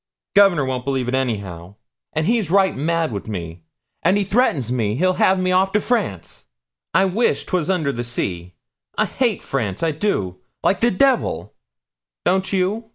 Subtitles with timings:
[0.35, 1.75] 'Gov'nor won't believe it anyhow;
[2.13, 3.61] and he's right mad wi' me;
[4.01, 6.45] and he threatens me he'll have me off to France;
[6.91, 8.55] I wish 'twas under the sea.
[8.97, 11.53] I hate France I do like the devil.
[12.25, 12.85] Don't you?